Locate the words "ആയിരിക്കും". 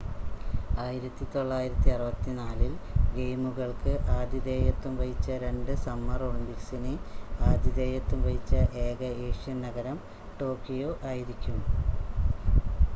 11.11-11.59